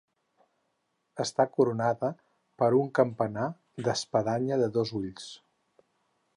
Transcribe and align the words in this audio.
Està 1.23 1.45
coronada 1.57 2.09
per 2.63 2.71
un 2.79 2.91
campanar 3.01 3.45
d'espadanya 3.89 4.61
de 4.65 4.71
dos 4.79 4.97
ulls. 5.03 5.33